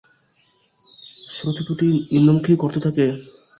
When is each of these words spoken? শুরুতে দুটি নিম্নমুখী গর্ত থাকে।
শুরুতে 1.29 1.61
দুটি 1.67 1.85
নিম্নমুখী 2.11 2.53
গর্ত 2.61 2.75
থাকে। 2.85 3.05